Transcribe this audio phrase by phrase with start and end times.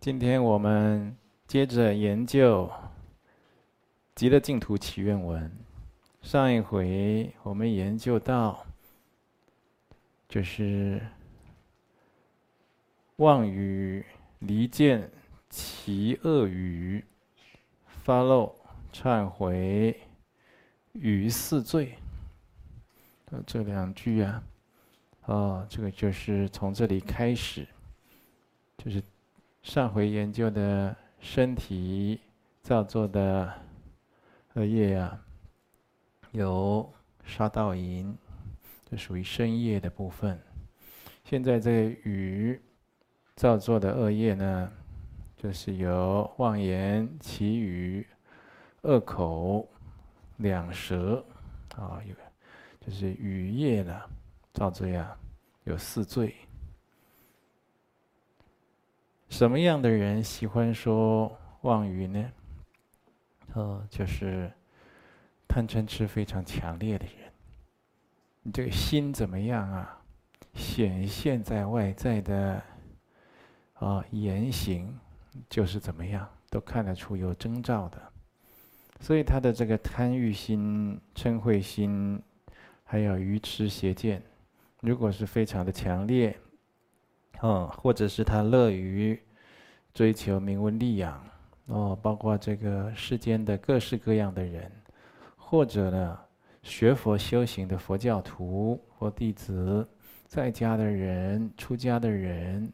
[0.00, 1.14] 今天我们
[1.46, 2.66] 接着研究
[4.14, 5.46] 《极乐净土祈愿文》。
[6.26, 8.64] 上一回我们研究到，
[10.26, 11.06] 就是
[13.16, 14.02] 妄语
[14.38, 15.06] 离间
[15.50, 17.04] 其恶语，
[17.84, 18.54] 发露
[18.94, 20.00] 忏悔
[20.92, 21.98] 于四罪。
[23.46, 24.42] 这两句啊，
[25.26, 27.68] 哦，这个就是从这里开始，
[28.78, 29.02] 就是。
[29.62, 32.18] 上回研究的身体
[32.62, 33.52] 造作的
[34.54, 35.22] 恶业啊，
[36.32, 36.90] 有
[37.24, 38.16] 杀盗淫，
[38.88, 40.40] 这属于身业的部分。
[41.24, 42.60] 现在这个语
[43.36, 44.72] 造作的恶业呢，
[45.36, 48.06] 就是有妄言、綺语、
[48.82, 49.68] 恶口、
[50.38, 51.24] 两舌
[51.76, 52.14] 啊，有
[52.80, 54.10] 就是语业的
[54.54, 55.14] 造作呀，
[55.64, 56.34] 有四罪。
[59.30, 62.32] 什么样的人喜欢说妄语呢？
[63.54, 64.52] 哦，就是
[65.46, 67.32] 贪嗔痴非常强烈的人。
[68.42, 69.98] 你这个心怎么样啊？
[70.54, 72.60] 显现在外在的
[73.74, 74.98] 啊言行，
[75.48, 78.02] 就是怎么样，都看得出有征兆的。
[78.98, 82.20] 所以他的这个贪欲心、嗔恚心，
[82.82, 84.20] 还有愚痴邪见，
[84.80, 86.36] 如果是非常的强烈。
[87.42, 89.18] 嗯，或者是他乐于
[89.94, 91.24] 追求名闻利养，
[91.66, 94.70] 哦，包括这个世间的各式各样的人，
[95.36, 96.18] 或者呢，
[96.62, 99.88] 学佛修行的佛教徒或弟子，
[100.26, 102.70] 在家的人、出家的人，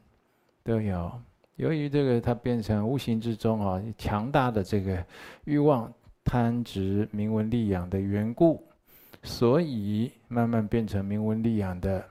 [0.64, 1.12] 都有。
[1.54, 5.02] 由于这个他变成无形之中啊，强大的这个
[5.44, 5.90] 欲望、
[6.24, 8.62] 贪执名闻利养的缘故，
[9.22, 12.04] 所以慢慢变成名闻利养的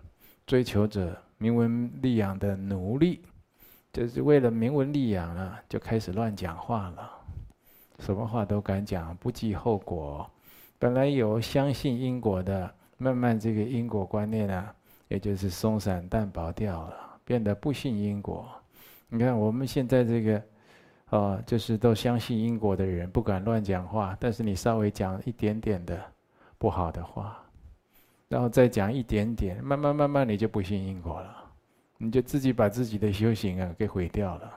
[0.48, 1.22] 追求者。
[1.38, 3.22] 名闻利养的奴隶，
[3.92, 7.12] 就是为了名闻利养啊，就开始乱讲话了，
[8.00, 10.30] 什么话都敢讲，不计后果。
[10.80, 14.74] 本来有相信因果的，慢慢这个因果观念啊，
[15.08, 18.48] 也就是松散淡薄掉了，变得不信因果。
[19.08, 20.44] 你看我们现在这个，
[21.10, 26.02] 啊，就是都相信因果的人，不敢乱讲话，但是你稍微讲一点点的
[26.58, 27.45] 不好的话。
[28.28, 31.36] 然后再讲一点点，慢慢慢慢你就不信因果了，
[31.98, 34.54] 你就自己把自己的修行啊给毁掉了。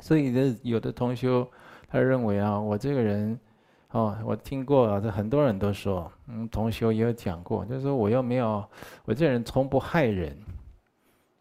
[0.00, 1.48] 所以这有的同修
[1.88, 3.38] 他认为啊，我这个人，
[3.90, 8.64] 哦，我听过啊，这很多人都说，嗯，同修也有讲过，就是说我又没有，
[9.04, 10.36] 我这人从不害人，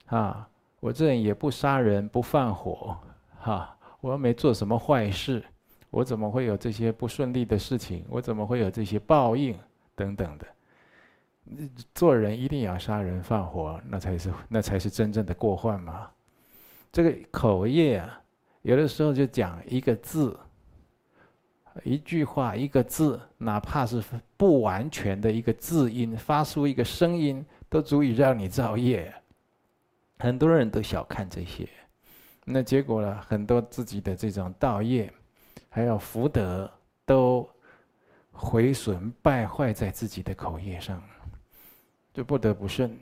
[0.05, 0.47] 啊，
[0.79, 2.97] 我这人也不杀人不放火，
[3.39, 5.43] 哈，我又没做什么坏事，
[5.89, 8.05] 我怎么会有这些不顺利的事情？
[8.09, 9.57] 我怎么会有这些报应
[9.95, 10.47] 等等的？
[11.93, 16.09] 做人一定要杀人放火，那才是那才是真正的过患嘛。
[16.91, 18.21] 这个口业啊，
[18.61, 20.37] 有的时候就讲一个字、
[21.83, 24.03] 一句话、一个字，哪怕是
[24.35, 29.13] 不完全的一个字音，发出一个声音，都足以让你造业。
[30.19, 31.69] 很多人都小看这些，
[32.43, 35.13] 那结果呢，很多自己的这种道业，
[35.69, 36.71] 还有福德，
[37.05, 37.47] 都
[38.31, 40.99] 毁损败坏在自己的口业上。
[42.17, 42.97] 就不得不慎，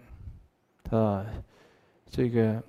[0.90, 1.26] 啊，
[2.06, 2.62] 这个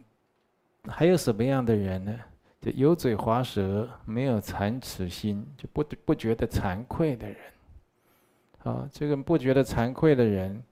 [0.86, 2.16] 还有什么样的人呢？
[2.60, 7.36] 就油嘴滑舌，没有惭耻心，就不不觉得惭愧的人，
[8.62, 10.62] 啊，这个不觉得惭愧的人，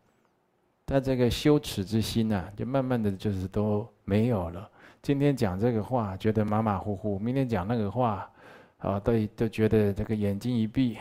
[0.87, 4.71] 他这个羞耻之心呐、啊，就慢慢的就是都没有了。
[5.03, 8.31] 今天讲这个话觉得马马虎虎，明天讲那个话，
[8.79, 10.99] 啊，都都觉得这个眼睛一闭，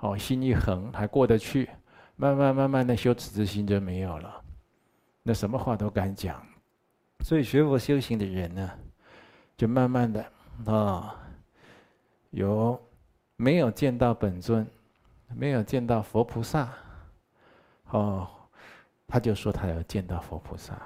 [0.00, 1.70] 哦，心一横，还过得去。
[2.20, 4.44] 慢慢慢慢的羞耻之心就没有了，
[5.22, 6.46] 那什么话都敢讲，
[7.20, 8.70] 所以学佛修行的人呢，
[9.56, 10.22] 就慢慢的
[10.66, 11.16] 啊，
[12.28, 12.78] 有
[13.36, 14.66] 没有见到本尊，
[15.34, 16.68] 没有见到佛菩萨，
[17.88, 18.28] 哦，
[19.08, 20.78] 他就说他要见到佛菩萨，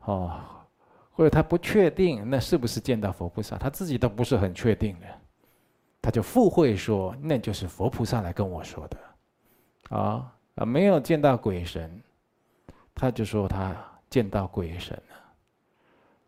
[0.00, 0.40] 哦，
[1.12, 5.06] 或者他不确定那是不是见到佛菩萨，他自己都不是很确定的，
[6.02, 8.98] 他就附会说那就是佛菩萨来跟我说的。
[9.90, 10.64] 啊啊！
[10.64, 12.02] 没有见到鬼神，
[12.94, 13.74] 他就说他
[14.10, 15.16] 见到鬼神了。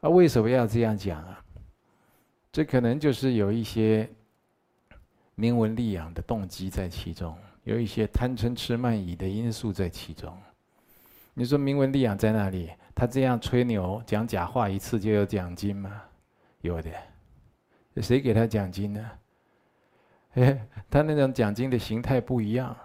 [0.02, 1.44] 啊，为什么要这样讲啊？
[2.52, 4.08] 这可能就是有一些
[5.34, 10.36] 名闻利养的动机在其中，有一些贪嗔痴慢疑的因素在其中。
[11.34, 12.70] 你说名闻利养在哪里？
[12.94, 16.02] 他这样吹牛讲假话一次就有奖金吗？
[16.62, 16.90] 有的。
[18.02, 19.10] 谁给他奖金呢？
[20.34, 22.76] 哎， 他那种奖金的形态不一样。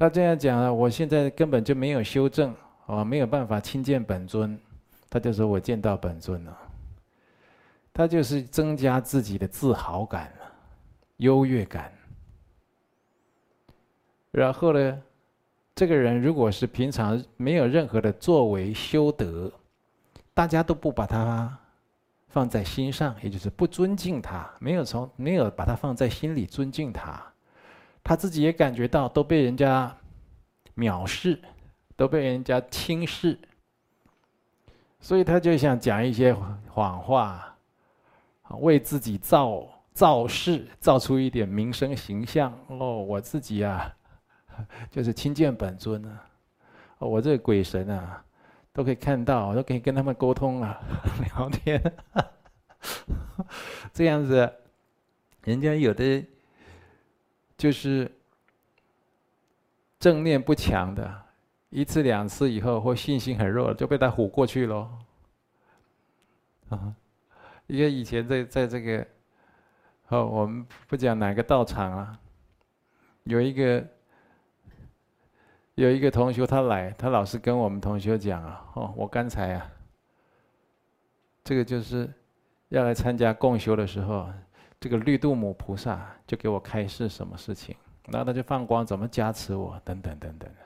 [0.00, 2.54] 他这样讲了，我现在根本就没有修正，
[2.86, 4.58] 啊，没有办法亲见本尊，
[5.10, 6.58] 他就说我见到本尊了，
[7.92, 10.32] 他就是增加自己的自豪感、
[11.18, 11.92] 优越感。
[14.30, 15.02] 然后呢，
[15.74, 19.52] 这个人如果是平常没有任何的作为修德，
[20.32, 21.58] 大家都不把他
[22.28, 27.22] 放在心上，也就是不尊敬他，没有从没有把他放在心里尊敬他，
[28.02, 29.96] 他自己也感觉到都被人家
[30.76, 31.40] 藐视，
[31.96, 33.38] 都被人家轻视，
[35.00, 36.34] 所以他就想讲一些
[36.68, 37.56] 谎话，
[38.60, 42.52] 为自己造造势，造出一点名声形象。
[42.68, 43.94] 哦，我自己啊。
[44.90, 46.22] 就是亲见本尊啊，
[46.98, 48.22] 我这个鬼神啊，
[48.74, 50.78] 都可以看到，都可以跟他们沟通啊，
[51.24, 51.80] 聊天，
[53.94, 54.52] 这样子，
[55.44, 56.22] 人家有的
[57.60, 58.10] 就是
[59.98, 61.22] 正念不强的，
[61.68, 64.88] 一次两次以后或信心很弱，就被他唬过去喽。
[66.70, 66.94] 啊，
[67.66, 69.06] 因为以前在在这个，
[70.08, 72.18] 哦，我们不讲哪个道场啊，
[73.24, 73.86] 有一个。
[75.76, 79.70] 有一个同学，他来，他老是跟我们同学讲啊，哦，我刚才啊，
[81.42, 82.12] 这个就是
[82.68, 84.28] 要来参加共修的时候，
[84.80, 87.76] 这个绿度母菩萨就给我开示什么事情，
[88.08, 90.58] 然后他就放光怎么加持我，等等等等的，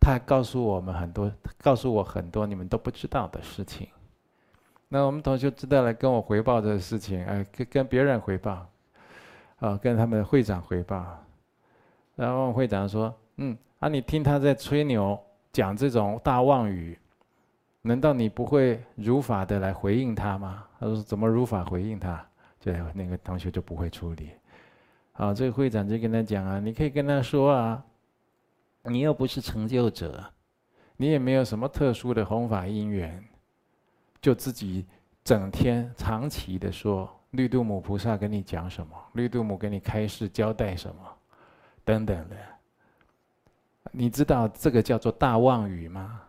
[0.00, 3.88] 他还告诉我们很多，告诉我很多你们都不知道的事情。
[4.88, 8.66] 那我们同学知道了，跟我回报这个事情，哎，跟跟别人回报，
[9.58, 11.04] 啊，跟他们的会长回报，
[12.14, 13.56] 然后会长说，嗯。
[13.80, 13.88] 啊！
[13.88, 15.20] 你听他在吹牛
[15.52, 16.98] 讲这种大妄语，
[17.82, 20.64] 难道你不会如法的来回应他吗？
[20.80, 22.26] 他说：“怎么如法回应他？”
[22.64, 24.30] 对，那个同学就不会处理。
[25.12, 27.84] 好，这个会长就跟他讲啊：“你可以跟他说啊，
[28.84, 30.24] 你又不是成就者，
[30.96, 33.22] 你也没有什么特殊的弘法因缘，
[34.18, 34.86] 就自己
[35.22, 41.02] 整天长期的说绿度母菩萨跟你讲什么，绿度母给你开示交代什么，
[41.84, 42.36] 等等的。”
[43.92, 46.22] 你知道这个叫做大妄语吗？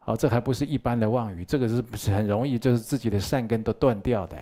[0.00, 4.36] 好，这还不是一般的妄语，这个是不是很容易就是自己的善根都断掉的？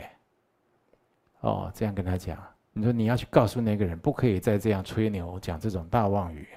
[1.45, 2.39] 哦，这样跟他讲，
[2.73, 6.49] 你说你要去告诉那个人，不可以再这样吹牛讲这种大妄语。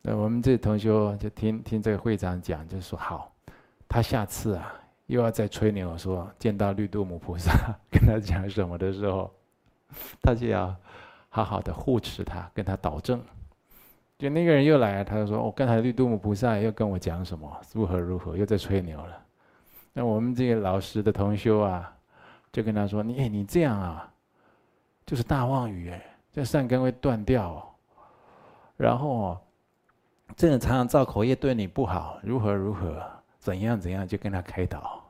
[0.00, 0.88] 那我们这同学
[1.18, 3.30] 就听听这个会长讲，就说好，
[3.86, 4.74] 他下次啊
[5.06, 7.52] 又要再吹牛说见到绿度母菩萨
[7.90, 9.30] 跟他讲什么的时候，
[10.22, 10.74] 他就要
[11.28, 13.22] 好好的护持他，跟他导正。
[14.16, 17.48] 就那个人又来了，他就说：“我刚才绿度母菩萨又跟我讲什么？
[17.72, 18.36] 如何如何？
[18.36, 19.16] 又在吹牛了。”
[19.92, 21.92] 那我们这个老师的同修啊，
[22.58, 24.12] 就跟他说：“你哎，你这样啊，
[25.06, 27.62] 就是大妄语哎，这善根会断掉哦。
[28.76, 29.40] 然后哦，
[30.34, 33.00] 这种常常造口业对你不好，如何如何，
[33.38, 35.00] 怎样怎样，就跟他开导。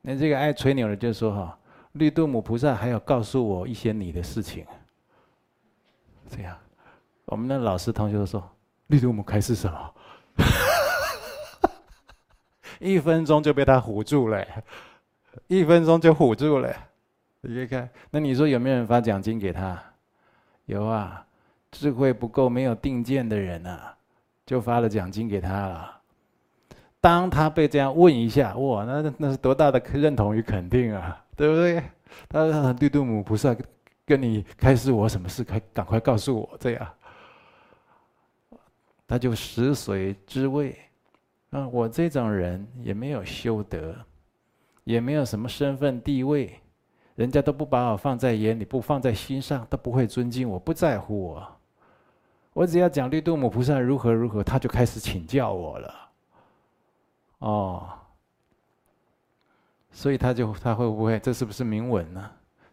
[0.00, 1.58] 那这个爱吹牛的就说：哈，
[1.92, 4.64] 绿度母菩萨还要告诉我一些你的事情，
[6.30, 6.56] 这样。”
[7.26, 8.42] 我们的老师同学都说
[8.88, 9.94] ：“绿度母开示什么？”
[12.80, 14.42] 一分钟就被他唬住了，
[15.46, 16.74] 一分钟就唬住了。
[17.40, 19.80] 你看，那你说有没有人发奖金给他？
[20.64, 21.24] 有啊，
[21.70, 23.96] 智慧不够、没有定见的人啊，
[24.44, 26.00] 就发了奖金给他了。
[27.00, 31.80] 当他被这样问一下，哇，那那是多大的认同与肯定啊，对不对？
[32.28, 33.54] 他说：“绿度母菩萨
[34.04, 35.44] 跟你开示我什么事？
[35.44, 36.88] 快赶快告诉我，这样。”
[39.06, 40.76] 他就食髓知味，
[41.50, 43.94] 啊，我这种人也没有修德，
[44.86, 46.60] 也没有什么身份地位，
[47.16, 51.56] 人家都不把我放在眼里，不放在心上，都不会尊敬我，不在乎我。
[52.52, 55.94] 我只要讲绿度母菩萨如何如何，他就开始请教我了。
[57.40, 57.88] 哦，
[59.90, 61.18] 所以他就他会不会？
[61.18, 62.30] 这是不是名闻呢？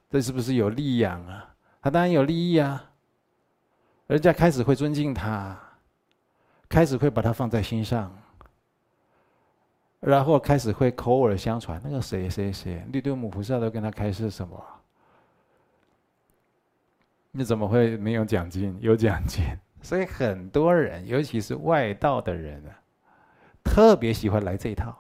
[0.08, 1.50] 这是不是有利养啊？
[1.82, 2.92] 他当然有利益啊，
[4.06, 5.60] 人家开始会尊敬他。
[6.70, 8.16] 开始会把他放在心上，
[10.06, 11.82] 然后开始会口耳相传。
[11.84, 14.62] 那个谁谁谁，绿度母菩萨都跟他开示什么？
[17.32, 18.78] 你怎么会没有奖金？
[18.82, 19.44] 有奖金。
[19.82, 22.72] 所以很多人，尤其是外道的人啊，
[23.64, 24.96] 特别喜欢来这一套。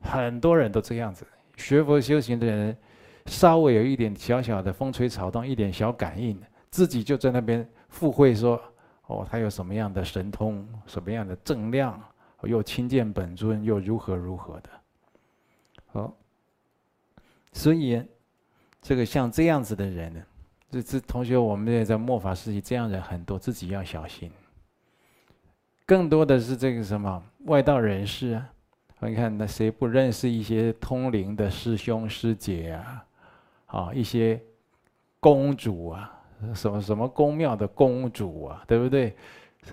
[0.00, 1.26] 很多人都这样子，
[1.56, 2.76] 学佛修行的人，
[3.26, 6.40] 稍微有一点小小的风吹草动，一点小感应，
[6.70, 8.60] 自己就在那边附会说。
[9.06, 12.00] 哦，他有什么样的神通，什么样的正量，
[12.46, 14.70] 又亲见本尊，又如何如何的。
[15.86, 16.16] 好，
[17.52, 18.02] 所以
[18.80, 20.22] 这个像这样子的人呢，
[20.70, 24.30] 这这同学，我们也在末法时期，这样人很多，自己要小心。
[25.84, 28.48] 更多的是这个什么外道人士啊，
[29.00, 33.04] 你看那谁不认识一些通灵的师兄师姐啊？
[33.66, 34.42] 啊，一些
[35.20, 36.22] 公主啊，
[36.54, 39.14] 什么什么宫庙的公主啊，对不对？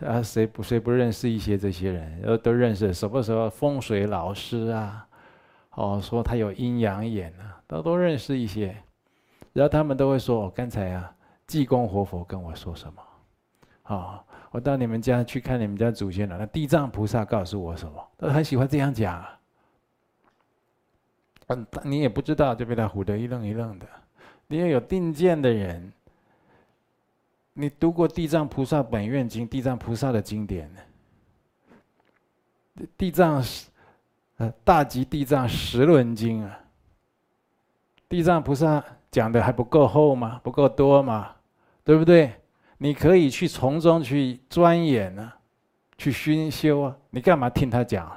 [0.06, 2.22] 啊，谁不谁不认识一些这些人？
[2.22, 2.94] 都都认识。
[2.94, 5.08] 什么时候风水老师啊？
[5.72, 8.76] 哦，说他有阴阳眼啊，都都认识一些。
[9.52, 11.12] 然后他们都会说：“哦，刚才啊，
[11.48, 13.02] 济公活佛跟我说什么？
[13.84, 16.38] 啊、哦，我到你们家去看你们家祖先了。
[16.38, 18.08] 那地藏菩萨告诉我什么？
[18.16, 19.40] 都很喜欢这样讲、啊。
[21.48, 23.88] 嗯，你也不知道，就被他唬得一愣一愣的。
[24.48, 25.92] 你要有定见的人。”
[27.60, 30.72] 你读过《地藏菩萨本愿经》，地藏菩萨的经典，
[32.98, 33.44] 地藏
[34.38, 36.58] 呃大集地藏十轮经啊，
[38.08, 40.40] 地藏菩萨讲的还不够厚吗？
[40.42, 41.36] 不够多吗？
[41.84, 42.34] 对不对？
[42.78, 45.38] 你可以去从中去钻研呢、啊，
[45.98, 46.96] 去熏修啊。
[47.10, 48.10] 你干嘛听他讲？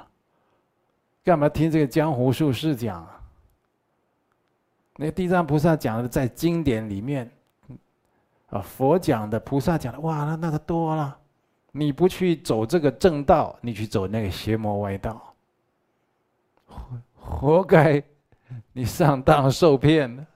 [1.21, 3.05] 干嘛听这个江湖术士讲？
[4.95, 7.29] 那地藏菩萨讲的在经典里面。
[8.53, 11.17] 啊，佛讲的、菩萨讲的，哇，那那个多了。
[11.71, 15.33] 你不去走这个正道，你去走那个邪魔歪道，
[16.67, 18.01] 活活该
[18.73, 20.27] 你上当受骗了，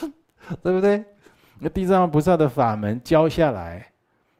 [0.60, 1.04] 对不对？
[1.60, 3.92] 那地藏菩萨的法门教下来，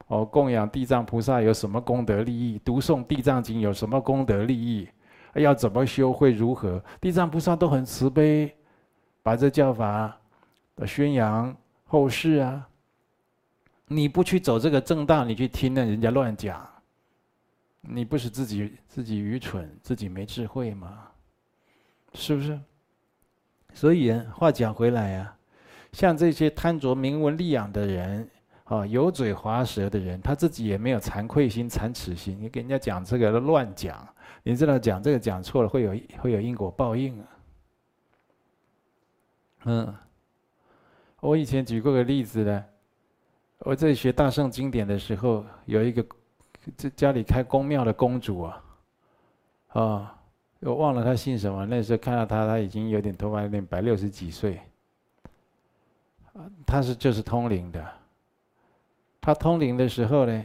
[0.09, 2.61] 哦，供养地藏菩萨有什么功德利益？
[2.65, 4.89] 读诵地藏经有什么功德利益？
[5.35, 6.83] 要怎么修会如何？
[7.01, 8.53] 地藏菩萨都很慈悲，
[9.23, 10.13] 把这教法
[10.75, 11.57] 的宣扬。
[11.93, 12.67] 后世啊，
[13.87, 16.67] 你不去走这个正道，你去听那人家乱讲，
[17.83, 21.07] 你不是自己自己愚蠢，自己没智慧吗？
[22.15, 22.59] 是不是？
[23.75, 25.37] 所以话讲回来啊，
[25.93, 28.27] 像这些贪着名闻利养的人
[28.65, 34.09] 啊，油嘴滑舌的人，他自己也没有惭愧心、惭耻心，你给人家讲这个乱讲，
[34.43, 35.91] 你知道讲这个讲错了会有
[36.23, 37.29] 会有因果报应啊，
[39.65, 39.95] 嗯。
[41.23, 42.65] 我以前举过个例子呢，
[43.61, 46.05] 我在学大圣经典的时候，有一个
[46.77, 48.65] 这家里开公庙的公主啊，
[49.69, 50.19] 啊，
[50.59, 51.65] 我忘了她姓什么。
[51.65, 54.61] 那时候看到她，她已经有点头发有点白，六十几岁。
[56.67, 57.87] 她是就是通灵的。
[59.21, 60.45] 她通灵的时候呢，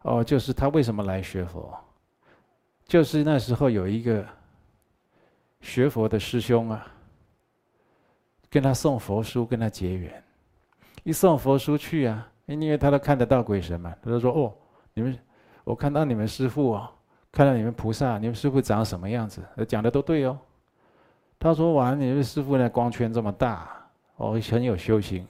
[0.00, 1.78] 哦，就是她为什么来学佛？
[2.86, 4.26] 就是那时候有一个
[5.60, 6.86] 学佛的师兄啊。
[8.54, 10.22] 跟他送佛书，跟他结缘。
[11.02, 14.54] 一送佛书去啊，因为他都看得到鬼神嘛，他就说：“哦，
[14.92, 15.18] 你们，
[15.64, 16.88] 我看到你们师父哦，
[17.32, 19.42] 看到你们菩萨，你们师父长什么样子？
[19.66, 20.38] 讲的都对哦。”
[21.36, 23.68] 他说完，你们师父呢，光圈这么大，
[24.18, 25.26] 哦，很有修行。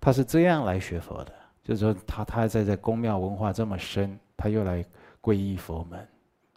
[0.00, 1.32] 他是这样来学佛的，
[1.62, 4.84] 就是说他他在这宫庙文化这么深，他又来
[5.22, 6.04] 皈依佛门，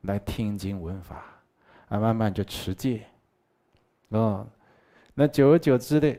[0.02, 1.24] 来听经闻法，
[1.90, 3.06] 啊，慢慢就持戒，
[4.10, 4.48] 哦。
[5.14, 6.18] 那久而久之的，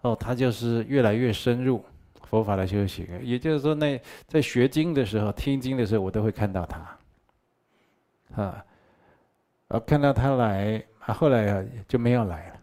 [0.00, 1.84] 哦，他就是越来越深入
[2.22, 3.06] 佛法的修行。
[3.22, 6.98] 也就是说，那在学经的时候、听经的时候，我都会看到他，
[8.42, 8.64] 啊，
[9.68, 12.54] 啊，看到他来，啊，后来啊就没有来了。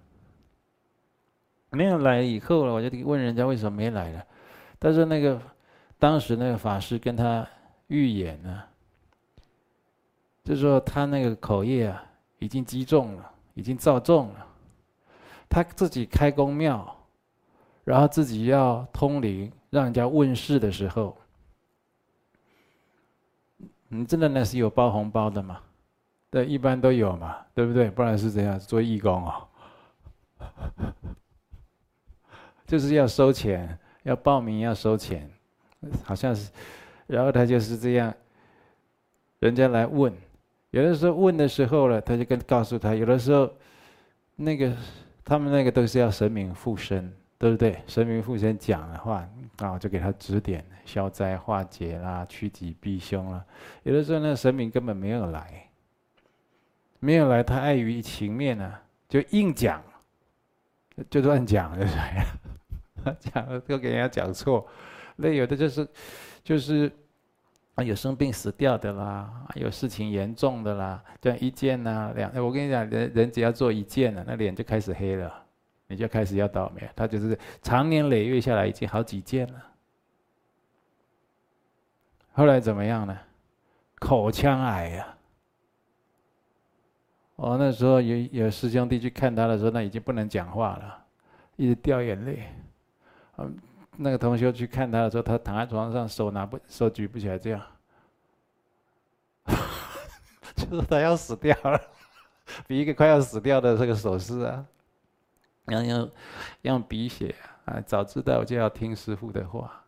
[1.72, 4.26] 没有来以后了，我就问人家为什么没来了。
[4.80, 5.42] 他说那个
[6.00, 7.46] 当时那个法师跟他
[7.88, 8.64] 预演呢，
[10.44, 12.02] 就说他那个口业啊
[12.40, 13.32] 已经积重了。
[13.56, 14.46] 已经造重了，
[15.50, 16.96] 他自己开公庙，
[17.84, 21.18] 然后自己要通灵，让人家问事的时候，
[23.88, 25.62] 你真的那是有包红包的吗？
[26.30, 27.90] 对，一般都有嘛，对不对？
[27.90, 29.48] 不然是怎样做义工哦？
[32.68, 35.32] 就是要收钱，要报名要收钱，
[36.04, 36.52] 好像是，
[37.08, 38.14] 然后他就是这样，
[39.40, 40.14] 人家来问。
[40.76, 43.50] 有的时候问的时候呢，他就跟告诉他，有的时候，
[44.36, 44.76] 那个
[45.24, 47.82] 他们那个都是要神明附身，对不对？
[47.88, 49.26] 神明附身讲的话，
[49.60, 53.42] 啊，就给他指点消灾化解啦、趋吉避凶啦。
[53.84, 55.70] 有的时候那神明根本没有来，
[57.00, 58.74] 没有来，他碍于情面呢，
[59.08, 59.82] 就硬讲，
[61.10, 61.96] 就乱讲，就是
[63.32, 64.68] 讲了都给人家讲错。
[65.16, 65.88] 那有的就是，
[66.44, 66.92] 就是。
[67.76, 75.44] 啊，有生病死掉的啦，有事情严重的啦，这样一件呐、两，我跟你讲，人人只要做一件了，那脸就开始黑了，
[75.88, 76.90] 你就开始要倒霉。
[76.96, 79.62] 他就是长年累月下来已经好几件了，
[82.32, 83.18] 后来怎么样呢？
[84.00, 85.18] 口腔癌呀、啊！
[87.36, 91.04] 哦，那时候有有师兄弟去看他的时候，那已经不能讲话了，
[91.58, 92.44] 一直掉眼泪。
[93.38, 93.54] 嗯。
[93.98, 97.62] 那个同学去看他的时候，他躺在床上，手拿不手举不起来，这样，
[100.56, 101.80] 就是他要死掉了，
[102.68, 104.66] 比一个快要死掉的这个手势啊，
[105.68, 106.12] 要用
[106.64, 107.34] 用笔写
[107.66, 109.82] 啊，早知道就要听师傅的话。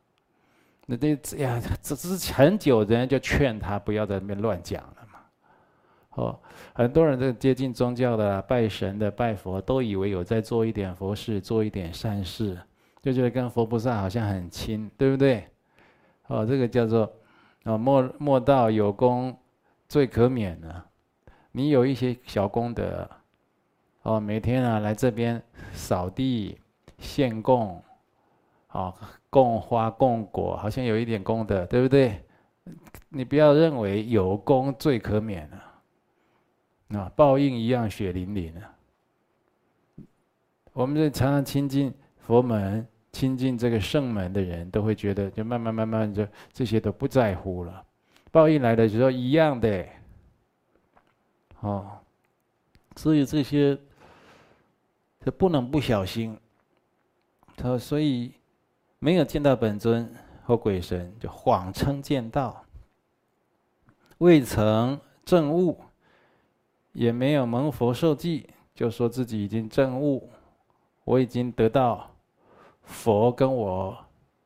[0.86, 5.20] 那这呀，这是很久人家就劝他不要在那边乱讲了嘛。
[6.12, 6.40] 哦，
[6.74, 12.58] 很多人在接近宗教的、拜神的、拜佛，都以为有在做一点佛事，做一点善事，
[13.08, 15.48] 就觉得跟佛菩萨好像很亲，对不对？
[16.28, 17.10] 哦，这个叫做
[17.64, 19.34] 哦，莫莫道有功
[19.88, 20.84] 最可免呢。
[21.54, 23.10] 你有一些小功德，
[24.02, 26.60] 哦，每天啊来这边扫地、
[26.98, 27.82] 献供，
[28.72, 28.94] 哦。
[29.30, 32.24] 供花供果，好像有一点功德，对不对？
[33.10, 38.74] 你不要认为有功最可免啊，啊，报应一样血淋淋啊。
[40.74, 42.88] 我们这常常亲近佛门、
[43.18, 47.84] 亲近这个圣门的人，都会觉得，就慢慢慢慢就这些都不在乎了。
[48.32, 49.86] 报应来的时候一样的，
[51.62, 51.98] 哦，
[52.96, 53.76] 所以这些，
[55.26, 56.38] 这不能不小心。
[57.56, 58.34] 他所以。
[59.00, 60.12] 没有见到本尊
[60.44, 62.66] 或鬼神，就谎称见到；
[64.18, 65.80] 未曾证悟，
[66.94, 70.28] 也没有蒙佛受记，就说自己已经证悟，
[71.04, 72.10] 我已经得到
[72.88, 73.96] 佛跟我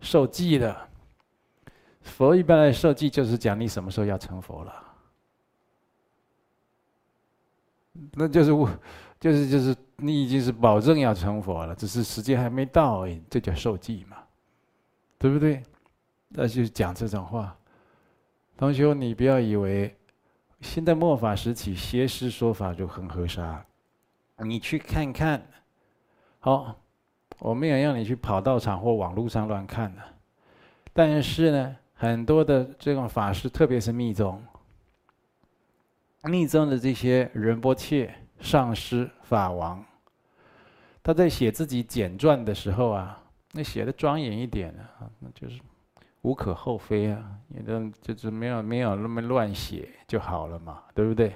[0.02, 0.90] 受记了。
[2.02, 4.74] 佛一般来受记，就是讲你什么时候要成佛了，
[8.12, 8.70] 那就是我，
[9.20, 14.18] 就是就是你已经是保证要成佛了，只是时间还没到而已，这叫受记嘛。
[15.20, 15.62] 对不对？
[16.30, 17.56] 那就讲这种话，
[18.58, 19.96] 同学，你不要以为
[20.62, 23.64] 现在末法时期邪师说法就很合沙，
[24.38, 25.48] 你去看看。
[26.40, 26.81] 好，
[27.42, 30.02] 我没有让你去跑道场或网络上乱看的，
[30.94, 34.40] 但是呢，很多的这种法师，特别是密宗，
[36.24, 39.84] 密宗的这些仁波切、上师、法王，
[41.02, 43.18] 他在写自己简传的时候啊。
[43.54, 45.60] 那写的庄严一点啊，那就是
[46.22, 51.36] 无可厚非啊，也都就是没有没有那么乱写就好了嘛，对不对？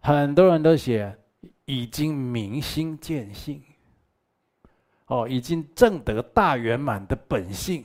[0.00, 1.16] 很多人都写
[1.64, 3.62] 已经明心见性，
[5.10, 7.84] 哦，已经证得大圆满的本性，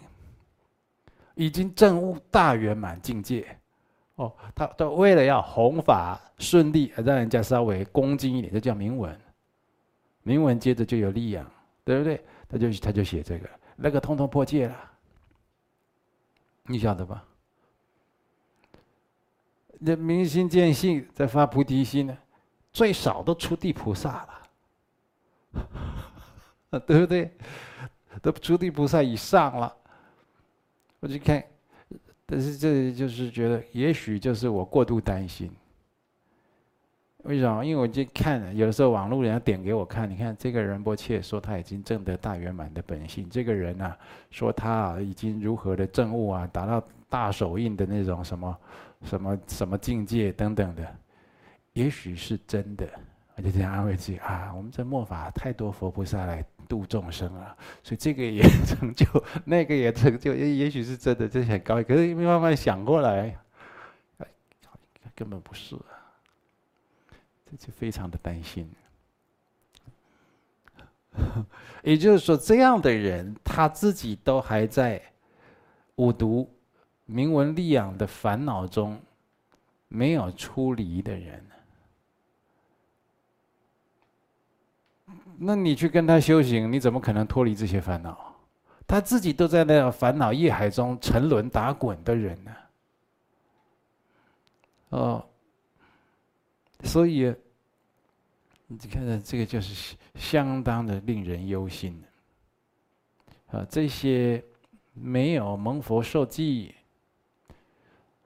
[1.33, 3.57] 已经证悟大圆满境界，
[4.13, 9.19] 哦，他都为了要弘法顺利，让人家稍微恭敬一点，就叫明文，
[10.21, 11.51] 明文接着就有力量，
[11.83, 12.23] 对不对？
[12.47, 14.91] 他就他就写这个，那个通通破戒了，
[16.67, 17.23] 你晓得吧？
[19.79, 22.15] 那明心见性，在发菩提心呢，
[22.71, 24.27] 最少都出地菩萨
[25.53, 25.63] 了，
[26.85, 27.31] 对不对？
[28.21, 29.73] 都出地菩萨以上了。
[30.99, 31.43] 我去看，
[32.25, 35.51] 但是这就是觉得，也许就是我过度担心。
[37.23, 37.63] 为什么？
[37.65, 43.97] 因为我就看，有的时候网络人家点给我看，你看这个仁波切说他已经证得大圆满的本性，这个人啊
[44.29, 48.57] 说他啊已经如何的证悟啊，达到大手印的那种什么
[49.03, 50.95] 什么什么境界等等的，
[51.73, 52.87] 也许是真的。
[53.35, 59.05] 我就这样安慰自己啊，我们这末法太多佛菩萨来度众生啊，所以这个也 成就，
[59.45, 61.81] 那个也成就，也也许是真的，这很高。
[61.83, 63.37] 可是慢慢想过来，
[65.15, 65.93] 根本不是啊。
[67.49, 68.67] 这就非常的担心，
[71.83, 74.99] 也就是说，这样的人他自己都还在
[75.97, 76.51] 五毒、
[77.05, 78.99] 名闻利养的烦恼中
[79.87, 81.45] 没有出离的人，
[85.37, 88.35] 那你去跟他修行，你怎么可能脱离这些烦恼？
[88.87, 92.51] 他自己都在那烦恼业海中沉沦打滚的人呢？
[94.89, 95.25] 哦。
[96.83, 97.33] 所以，
[98.67, 101.99] 你看看这个就是相当的令人忧心
[103.49, 103.65] 啊！
[103.69, 104.43] 这些
[104.93, 106.75] 没有蒙佛受记，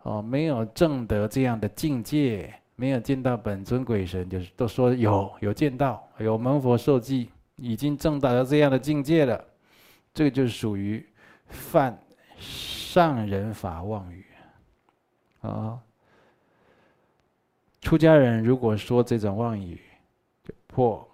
[0.01, 9.45] 哦，没有证得这样的境界，没有见到本尊鬼神，就是都说有有见到，有蒙佛受记，已经证达到这样的境界了，
[10.13, 11.05] 这个就是属于
[11.49, 12.01] 犯
[12.37, 14.25] 上人法妄语
[15.41, 15.77] 啊。
[17.81, 19.81] 出家人如果说这种妄语，
[20.45, 21.05] 就破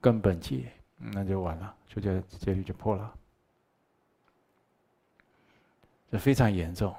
[0.00, 3.12] 根本戒，那就完了，出家戒律就破了，
[6.12, 6.94] 这非常严重。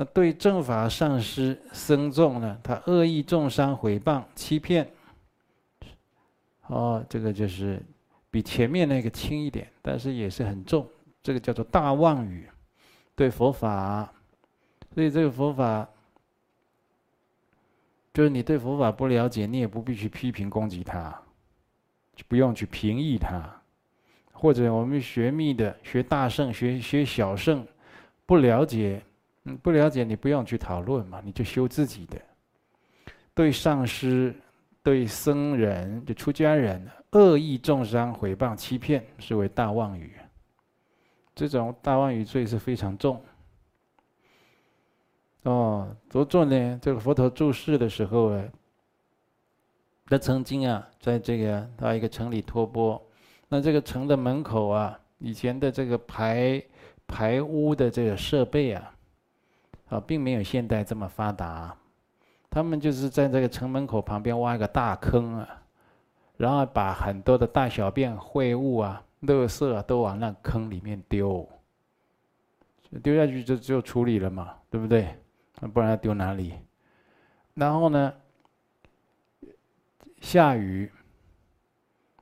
[0.00, 4.88] 那对正法上师僧众呢，他恶意中伤、诽谤、欺骗，
[6.68, 7.82] 哦，这个就是
[8.30, 10.88] 比前面那个轻一点，但是也是很重。
[11.20, 12.48] 这个叫做大妄语，
[13.16, 14.08] 对佛法。
[14.94, 15.88] 所以这个佛法，
[18.14, 21.10] 就是你对佛法不了解，你也不必去批评攻击它，
[22.14, 23.52] 就不用去评议它。
[24.30, 27.66] 或者我们学密的、学大圣、学学小圣，
[28.24, 29.02] 不了解，
[29.56, 32.16] 不了解，你不用去讨论嘛，你就修自己的。
[33.34, 34.34] 对上师、
[34.82, 40.12] 对僧人、就出家人，恶意中伤、诽谤、欺骗，是为大妄语。
[41.34, 43.22] 这种大妄语罪是非常重。
[45.44, 48.44] 哦，着重呢，这个佛陀住世的时候啊，
[50.06, 53.00] 他曾经啊，在这个到一个城里托钵。
[53.48, 56.62] 那这个城的门口啊，以前的这个排
[57.06, 58.94] 排污的这个设备啊，
[59.88, 61.76] 啊，并没有现代这么发达。
[62.50, 65.62] 他们就是在这个城门口旁边挖一个大坑啊，
[66.36, 71.48] 然后把很多的大小便秽物啊、垃圾啊都往那坑里面丢，
[73.02, 75.14] 丢下去就就处理了嘛，对不对？
[75.60, 76.54] 那不然要丢哪里？
[77.54, 78.14] 然后呢，
[80.20, 80.90] 下雨，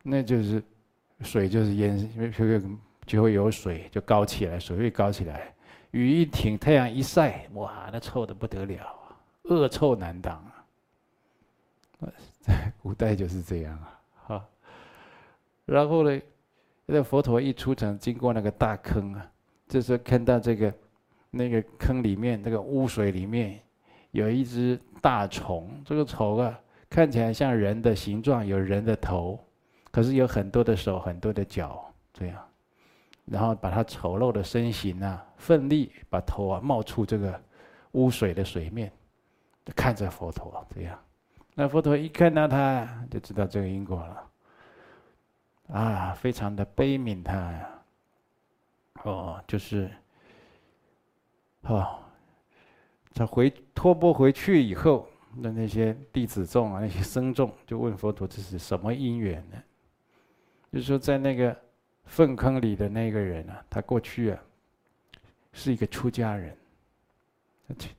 [0.03, 0.63] 那就是。
[1.23, 2.63] 水就是淹，因为就会
[3.07, 5.56] 就会有水，就高起来，水位高起来。
[5.91, 12.13] 雨一停，太阳一晒，哇，那臭的不得了啊，恶臭难当啊！
[12.41, 14.45] 在 古代就是这样啊，好。
[15.65, 16.21] 然后呢，
[16.85, 19.31] 那佛陀一出场，经过那个大坑啊，
[19.69, 20.73] 就是看到这个
[21.31, 23.61] 那个坑里面那个污水里面
[24.11, 29.39] 有一只大虫，这个虫啊，看起来像人的形状，有人的头。
[29.91, 32.46] 可是有很多的手，很多的脚，这样，
[33.27, 37.41] 然后把他丑陋的身形啊，奋力把头啊冒出这个
[37.93, 38.91] 污水的水面，
[39.75, 40.99] 看着佛陀这样，
[41.55, 44.31] 那佛陀一看到他，就知道这个因果了，
[45.77, 47.71] 啊，非常的悲悯他呀，
[49.03, 49.91] 哦，就是，
[51.63, 51.99] 哦，
[53.13, 59.57] 他回托钵回去以后，那那些弟子众啊，那些僧众就问佛陀：“这是什么因缘呢？”
[60.73, 61.57] 就是说，在那个
[62.07, 64.39] 粪坑里的那个人啊，他过去啊
[65.53, 66.57] 是一个出家人，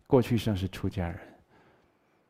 [0.08, 1.20] 过去生是出家人，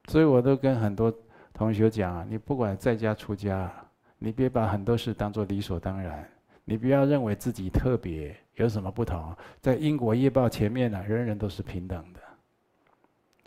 [0.10, 1.14] 所以我都跟很多
[1.54, 3.72] 同学讲啊，你不管在家出家，
[4.18, 6.30] 你别把很多事当做理所当然，
[6.66, 12.06] 你不要认为自己特别有什么不同，在因果业报前面呢，人人都是平等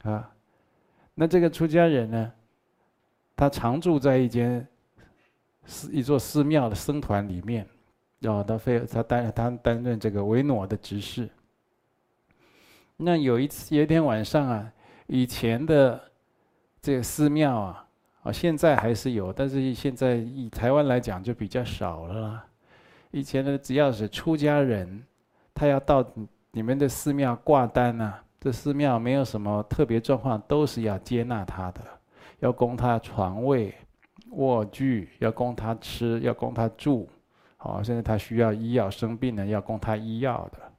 [0.02, 0.32] 的，啊，
[1.14, 2.32] 那这个出家人呢，
[3.36, 4.66] 他常住在一间。
[5.66, 7.68] 是一座寺庙的僧团里面，
[8.20, 11.28] 然后，他非他担他担任这个维诺的执事。
[12.96, 14.72] 那有一次有一天晚上啊，
[15.06, 16.00] 以前的
[16.80, 17.86] 这个寺庙啊，
[18.22, 22.44] 啊现在还是有，但是现在以台湾来讲就比较少了啦。
[23.10, 25.02] 以前呢，只要是出家人，
[25.54, 26.04] 他要到
[26.52, 31.80] 你们的寺庙挂单啊，这寺庙没有什么特别状况，都是要接纳他的，
[32.40, 33.74] 要供他床位。
[34.34, 37.08] 卧具要供他吃，要供他住，
[37.62, 40.72] 好，现在他需要医药，生病了要供他医药的，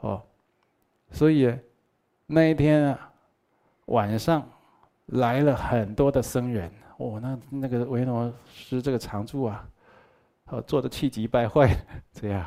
[0.00, 0.20] 哦，
[1.12, 1.56] 所以
[2.26, 3.12] 那一天啊，
[3.86, 4.44] 晚上
[5.06, 9.64] 来了很多的僧人，哦，那那个维那师这个常住啊，
[10.46, 11.72] 哦，做的气急败坏，
[12.12, 12.44] 这样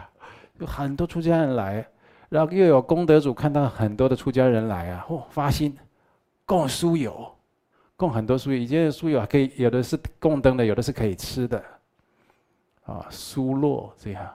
[0.59, 1.87] 有很多出家人来，
[2.27, 5.73] 然后又有功德主看到很多的出家人来啊，哦，发心
[6.45, 7.33] 供书友。
[7.95, 11.63] 供很多书友，以前的酥油可以有的是供灯的，有的是可以吃的，
[12.85, 14.33] 啊，苏洛这样，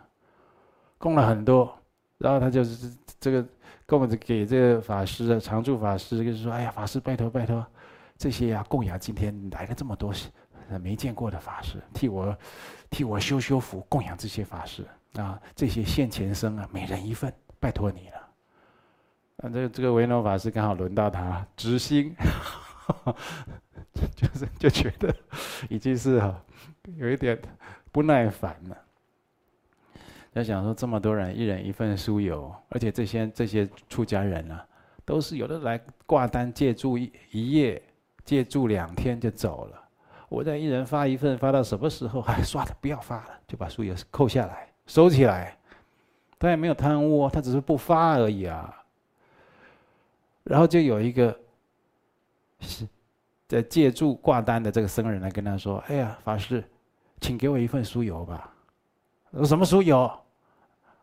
[0.99, 1.77] 供了很多，
[2.19, 3.47] 然后他就是这个
[3.87, 7.65] 供着给这个法师啊，常住法师就是说，哎呀，法师拜托拜托，
[8.17, 10.13] 这些啊供养今天来了这么多
[10.81, 12.37] 没见过的法师，替我
[12.91, 18.17] 替我修修福，供养这些法师啊，这些现前生啊，每人一份，拜托你了。
[19.39, 22.15] 啊，这个这个维诺法师刚好轮到他执心。
[24.15, 25.13] 就是就觉得
[25.69, 26.41] 已经是哈
[26.97, 27.37] 有一点
[27.97, 28.77] 不耐烦了。
[30.31, 34.63] 在想说这么多人，一人一份酥油，而且这些这些出家人啊，
[35.03, 37.83] 都是有的来挂单借住一一夜，
[38.23, 39.83] 借住两天就走了。
[40.29, 42.21] 我再一人发一份，发到什么时候？
[42.21, 45.57] 哎，算了，不要发了，就把酥油扣下来，收起来。
[46.39, 48.85] 他也没有贪污，他只是不发而已啊。
[50.45, 51.35] 然后就有一个。
[52.61, 52.87] 是，
[53.49, 56.63] 在借住挂单的这个僧人来跟他说：“哎呀，法师，
[57.21, 58.53] 请给我一份酥油吧。
[59.45, 60.11] ”“什么酥油？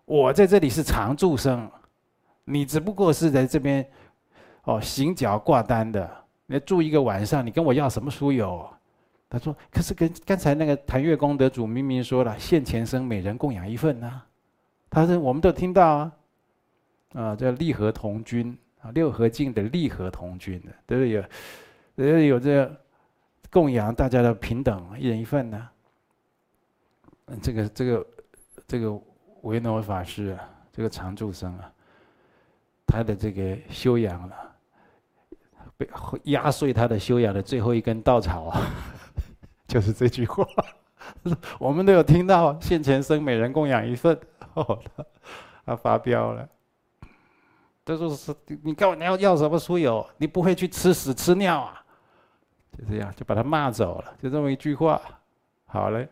[0.06, 1.70] 我在这里是常住生，
[2.46, 3.86] 你只不过是在这边
[4.64, 6.10] 哦行脚挂单的。
[6.46, 8.70] 你住一个晚上，你跟我要什么酥油？”
[9.30, 14.22] 他说：“可是跟刚才那个檀越功德主明明说了，现前生每人供养一份呢。”
[14.90, 16.12] 他说：“我们都听到啊，
[17.14, 21.04] 啊，叫利和同君。”啊，六合敬的利和同君的，对不
[21.96, 22.28] 对？
[22.28, 22.70] 有，有这
[23.50, 25.70] 供养大家的平等，一人一份呢。
[27.28, 28.08] 嗯这个这个
[28.68, 29.02] 这个
[29.42, 31.72] 维诺法师啊，这个常住生啊，
[32.86, 34.36] 他的这个修养了，
[35.78, 35.90] 被
[36.26, 38.62] 压碎他的修养的最后一根稻草啊，
[39.68, 40.46] 就是这句话，
[41.60, 44.18] 我们都有听到，现前僧每人供养一份，
[44.56, 45.06] 哦，他
[45.66, 46.48] 他发飙了，
[47.86, 50.06] 他说是，你告诉你要要什么书友？
[50.18, 51.84] 你不会去吃屎吃尿啊？
[52.78, 55.02] 就这样，就把他骂走了，就这么一句话，
[55.66, 56.08] 好嘞。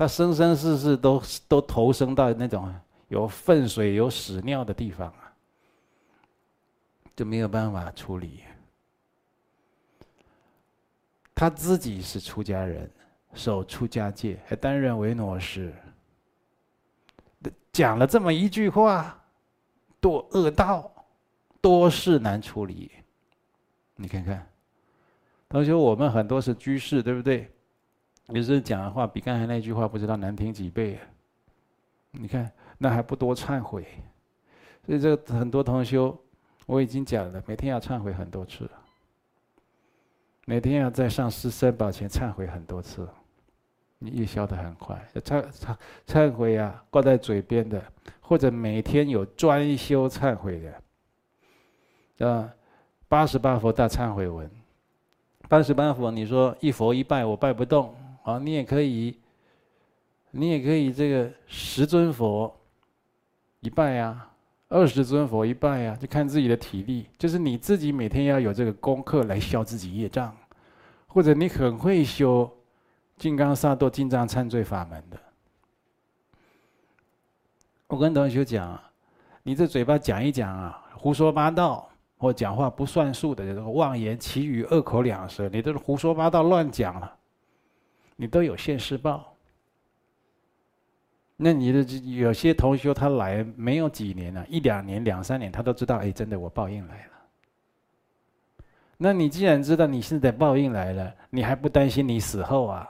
[0.00, 2.74] 他生生世世都都投生到那种
[3.08, 5.30] 有粪水、有屎尿的地方啊，
[7.14, 8.40] 就没有办法处理。
[11.34, 12.90] 他自己是出家人，
[13.34, 15.70] 守出家戒，还担任维那师，
[17.70, 19.22] 讲了这么一句话，
[20.00, 20.90] 堕恶道，
[21.60, 22.90] 多事难处理。
[23.96, 24.50] 你看看，
[25.46, 27.52] 同学，我们很多是居士，对不对？
[28.32, 30.98] 有时候讲的话比刚才那句话不知道难听几倍。
[32.12, 33.86] 你看，那还不多忏悔。
[34.84, 36.18] 所以这个很多同修，
[36.66, 38.68] 我已经讲了，每天要忏悔很多次，
[40.44, 43.08] 每天要在上师三宝前忏悔很多次，
[44.00, 45.00] 你也消得很快。
[45.14, 47.80] 忏忏忏悔啊，挂在嘴边的，
[48.20, 50.60] 或者每天有专修忏悔
[52.18, 52.52] 的，啊，
[53.06, 54.50] 八十八佛大忏悔文，
[55.48, 57.94] 八十八佛，你说一佛一拜，我拜不动。
[58.32, 59.18] 啊，你也可以，
[60.30, 62.54] 你也可以这个十尊佛
[63.60, 64.28] 一拜呀，
[64.68, 67.06] 二十尊佛一拜呀，就看自己的体力。
[67.18, 70.34] 就是你自己每天要有这个功课来消自己业障，
[71.06, 72.50] 或者你很会修
[73.16, 75.18] 金刚萨埵经藏忏罪法门的。
[77.88, 78.80] 我跟同学讲，
[79.42, 87.16] 你这嘴巴讲一讲啊，胡说八道或讲话不算数的，这个妄言其语、恶口两舌，你都是胡说八道乱讲了。
[88.20, 89.34] 你都有现世报，
[91.38, 91.82] 那你的
[92.18, 97.12] 有些同学他来没有几年了，一两年、两三年，他都知道，哎，真的我报应来了。
[98.98, 102.86] 那你既然知道你现在报应来了，你还不担心你死后啊？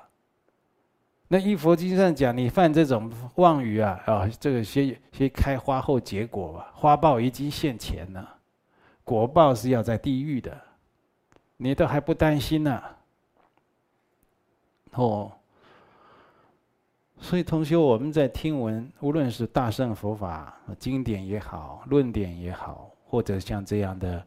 [1.28, 8.36] 那《一佛经》上讲，你犯这种妄语啊，啊，这个先先开花后结果吧，花报已经现前了，
[9.04, 10.60] 果报是要在地狱的，
[11.56, 12.82] 你都还不担心呢？
[14.94, 15.30] 哦，
[17.20, 24.26] 所以同学，我们在听闻，无论是大乘佛法经典也好，论点也好，或者像这样的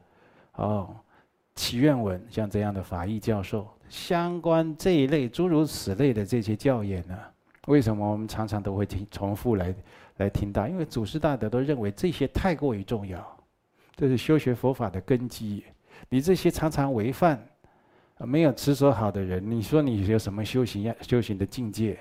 [0.54, 0.96] 哦
[1.54, 7.20] 祈愿文，像这样的法义教授，相关这一类诸如此类的这些教言呢，
[7.68, 9.76] 为什么我们常常都会听重复来
[10.18, 10.66] 来听到？
[10.68, 13.22] 因为祖师大德都认为这些太过于重要，
[13.98, 15.66] 这是修学佛法的根基，
[16.08, 17.46] 你这些常常违犯。
[18.26, 20.96] 没有持守好的人，你说你有什么修行呀？
[21.02, 21.98] 修行的境界，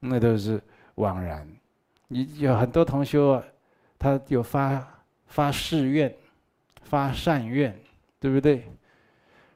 [0.00, 0.60] 那都是
[0.96, 1.46] 枉然。
[2.08, 3.42] 你有很多同修，
[3.98, 4.86] 他有发
[5.26, 6.14] 发誓愿、
[6.82, 7.78] 发善愿，
[8.18, 8.64] 对不对？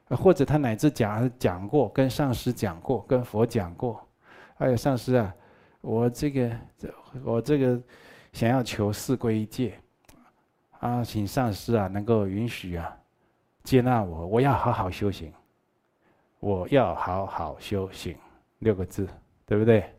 [0.09, 4.07] 或者他乃至讲讲过，跟上师讲过，跟佛讲过。
[4.55, 5.33] 还有上师啊，
[5.81, 6.51] 我这个
[7.23, 7.81] 我这个
[8.31, 9.79] 想要求四皈依戒，
[10.79, 12.95] 啊，请上师啊能够允许啊
[13.63, 15.33] 接纳我，我要好好修行。
[16.43, 18.17] 我要好好修行，
[18.59, 19.07] 六个字，
[19.45, 19.89] 对不对？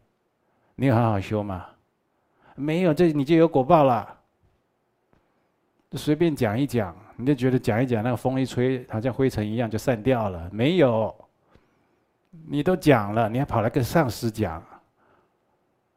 [0.75, 1.65] 你有好好修吗？
[2.55, 4.21] 没有，这你就有果报了。
[5.89, 10.51] 就随便讲一讲，你就觉得讲一讲，那个风一吹，好像灰尘一样就散掉了。
[10.53, 11.15] 没有，
[12.47, 14.63] 你都讲了，你还跑来跟上司讲，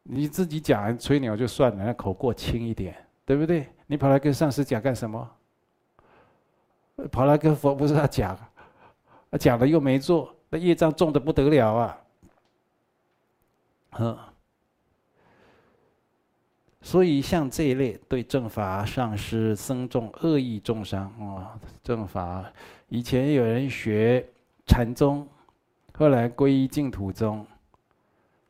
[0.02, 3.68] 你自己讲吹牛就算了，那口过轻一点，对不对？
[3.86, 5.30] 你跑来跟上司讲干什么？
[7.12, 8.34] 跑来跟佛菩萨讲，
[9.38, 10.34] 讲了又没做。
[10.50, 12.00] 那业障重的不得了啊！
[13.98, 14.18] 嗯，
[16.80, 22.50] 所以像这一类对正法、上师、僧众恶意中伤啊，正法
[22.88, 24.26] 以前有人学
[24.66, 25.28] 禅宗，
[25.92, 27.46] 后来皈依净土宗，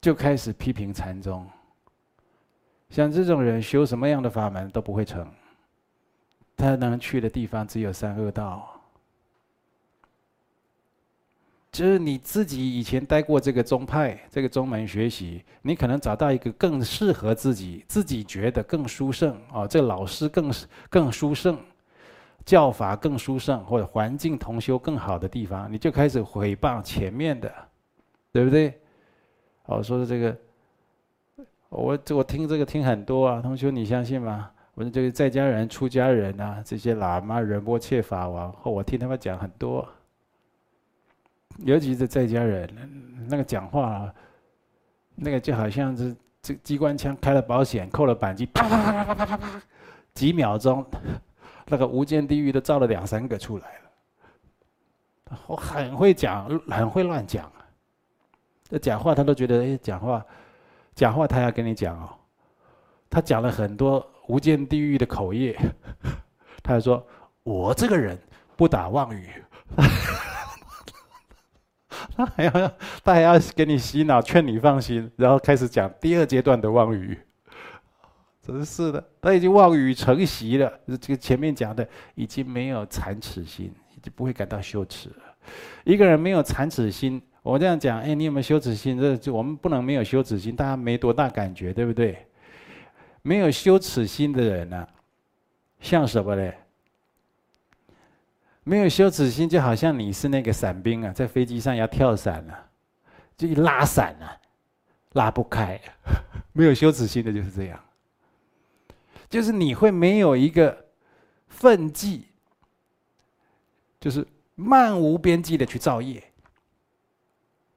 [0.00, 1.44] 就开始批评禅宗。
[2.90, 5.28] 像这种人修什么样的法门都不会成，
[6.56, 8.77] 他能去的地方只有三恶道。
[11.78, 20.52] 就是你自己以前待过这个宗派、这个宗门学习，你可能找到一个更适合自己、自己觉得更殊胜啊，这老师更
[20.90, 21.56] 更殊胜，
[22.44, 27.48] 教法更殊胜，或者环境同修更好的地方，你就开始毁谤前面的，
[28.32, 28.76] 对不对？
[29.66, 30.36] 哦，说的这个，
[31.68, 34.50] 我我听这个听很多啊，同学你相信吗？
[34.74, 39.88] 我说这个在家人、出家人啊，这些喇嘛、仁波切、法王，我听他们讲很多。
[41.58, 42.68] 尤其是在家人，
[43.28, 44.12] 那个讲话，
[45.14, 49.62] 那个就好像是这机关枪开了保险，扣了扳机，啪啪啪啪啪啪啪啪，
[50.14, 50.84] 几秒钟，
[51.66, 55.38] 那个无间地狱都造了两三个出来了。
[55.46, 57.50] 我很会讲，很会乱讲。
[58.70, 60.24] 这讲话他都觉得，哎，讲话，
[60.94, 62.08] 讲话他要跟你讲哦。
[63.10, 65.58] 他讲了很多无间地狱的口业，
[66.62, 67.04] 他还说
[67.42, 68.18] ：“我这个人
[68.54, 69.28] 不打妄语。”
[72.18, 72.50] 他还要
[73.04, 77.16] 他还要给你洗脑，劝你放心，然后开始讲第二阶段的妄语。
[78.42, 80.72] 真是的，他已经妄语成习了。
[81.00, 85.16] 这个前面讲的已经没有惭耻心，已经不会感到羞耻了。
[85.84, 88.98] 一个人没有惭耻心，我这样讲，哎，你有没有羞耻心？
[88.98, 92.26] 这就我们不能没有羞耻心，大家没多大感觉，对不对？
[93.22, 94.84] 没有羞耻心的人呢、
[95.78, 96.52] 像什么呢？
[98.68, 102.68] 没有羞耻心，就好像你是那个伞兵啊，在飞机上要跳伞了、啊，
[103.34, 104.36] 就一拉伞啊，
[105.14, 105.80] 拉不开。
[106.52, 107.80] 没有羞耻心的就是这样，
[109.30, 110.84] 就是你会没有一个
[111.46, 112.26] 分际，
[113.98, 116.22] 就是漫无边际的去造业。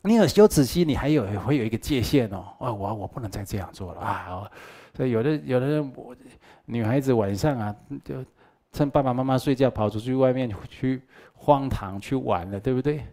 [0.02, 4.52] 你有羞耻心，你还有会有一个界限哦，啊，我我不能再这样做了啊。
[4.94, 6.14] 所以有的有的人，我
[6.66, 7.74] 女孩子晚上啊，
[8.04, 8.16] 就
[8.72, 11.02] 趁爸爸妈妈睡觉，跑出去外面去
[11.34, 13.04] 荒唐去玩了，对不对？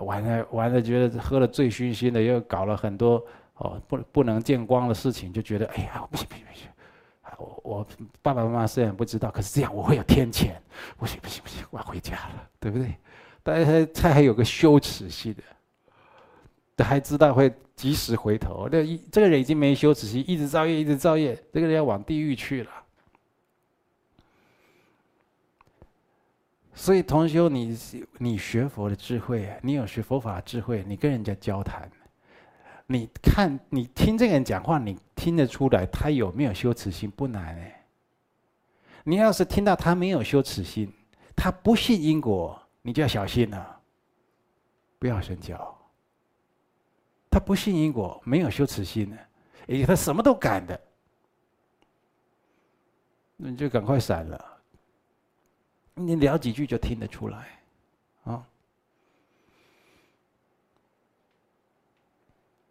[0.00, 6.68] 玩了玩了，觉得喝了醉醺醺的，又搞了很多哦不不能见光的事情，就觉得哎呀不行不行不行，
[7.38, 7.86] 我我
[8.22, 10.50] 爸爸妈妈虽然不知道，可是这样我会有天谴，
[10.98, 12.94] 不行不行不行，我要回家了，对不对？
[13.42, 15.42] 大家才才还有个羞耻心的。
[16.84, 22.70] 还知道会及时回头，那一这个人已经没羞耻心，一直造业，一直造业，这个人要往地狱去了。
[26.78, 27.76] 所以同修，你
[28.18, 31.90] 你学佛的智慧，你有学佛法的智慧，你跟人家交谈，
[32.86, 37.10] 你看你听这个人讲话，你听得出来他有没有羞耻心？
[37.10, 37.82] 不难哎。
[39.04, 40.92] 你要是听到他没有羞耻心，
[41.34, 43.80] 他不信因果，你就要小心了，
[44.98, 45.74] 不要深交。
[47.30, 49.16] 他不信因果，没有羞耻心的，
[49.68, 50.78] 哎，他什么都敢的，
[53.38, 54.55] 那你就赶快闪了。
[55.96, 57.48] 你聊几句就听得出来，
[58.24, 58.46] 啊。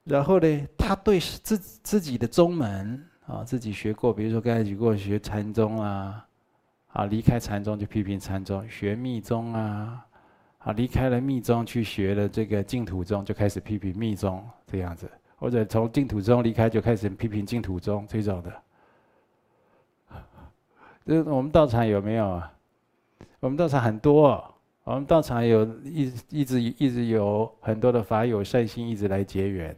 [0.03, 6.27] 然后呢，他对自自己的宗门啊，自己学过，比如说刚才举过学禅宗啊，
[6.93, 10.05] 啊，离开禅宗就批评禅宗，学密宗啊。
[10.59, 18.63] 啊，离开了密宗去学了这个净土宗，就开始批评密宗这样子；或者从净土宗离开，就开始批评净土宗这种的。
[21.05, 22.51] 这我们道场有没有啊？
[23.45, 24.53] 我们道场很多，哦，
[24.85, 29.75] 我们道场有一一直一直有很多的法友善心一直来结缘。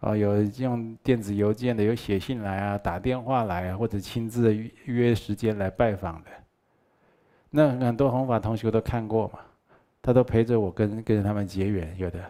[0.00, 6.30] 啊，有用电子邮件的，有写信来啊，打电话来啊，或者亲自约时间来拜访的。
[7.48, 9.38] 那很多弘法同学都看过嘛。
[10.02, 12.20] 他都陪着我跟跟他们结缘，有的，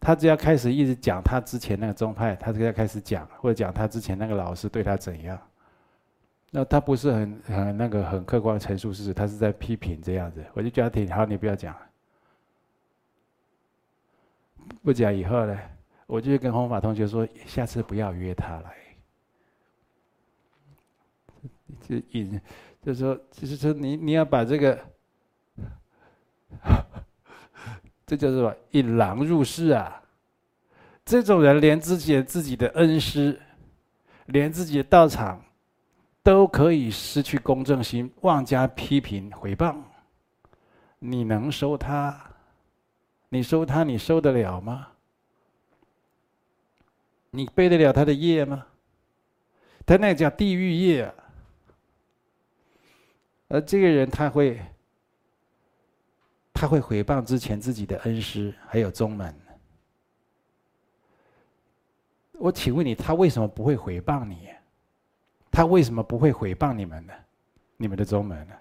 [0.00, 5.38] 他只要开始一直讲他之前那个宗派，他只要开始讲或者讲他之前那个老师对他怎样，
[6.56, 11.76] 那他不是很很那个很客观陈述事实，他是在批评这样子，我就叫他听，好，你不要讲，
[14.80, 15.58] 不讲以后呢，
[16.06, 18.72] 我就跟弘法同学说，下次不要约他来，
[21.80, 22.40] 就引，
[22.80, 24.78] 就说，就是说你你要把这个。
[28.06, 30.02] 这叫做引狼入室啊！
[31.04, 33.40] 这种人连自己的自己的恩师，
[34.26, 35.43] 连自己的道场，
[36.24, 39.76] 都可以失去公正心，妄加批评回谤。
[40.98, 42.18] 你能收他？
[43.28, 43.84] 你收他？
[43.84, 44.88] 你收得了吗？
[47.30, 48.66] 你背得了他的业吗？
[49.84, 51.14] 他那叫地狱业！
[53.48, 54.60] 而这个人他会。
[56.56, 59.34] 他会诽谤之前自己的恩师，还有宗门。
[62.34, 64.48] 我请问你，他为什么不会诽谤你？
[65.54, 67.12] 他为什么不会诽谤你们呢？
[67.76, 68.54] 你们的宗门呢？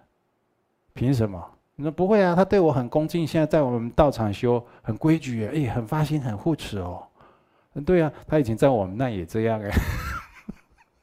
[0.94, 1.44] 凭什么？
[1.76, 2.36] 你说不会啊？
[2.36, 7.08] 他对我很恭敬，现在在我们道场修很规矩，哎，很发心，很护持哦。
[7.84, 9.72] 对啊，他以前在我们那也这样哎，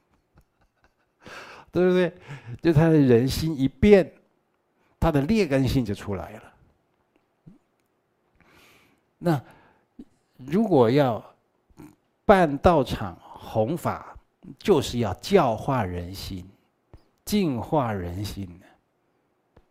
[1.72, 2.14] 对不对？
[2.62, 4.12] 就他的人心一变，
[5.00, 6.42] 他的劣根性就出来了。
[9.18, 9.42] 那
[10.36, 11.20] 如果要
[12.24, 14.09] 办道场弘法，
[14.58, 16.48] 就是要教化人心，
[17.24, 18.60] 净化人心，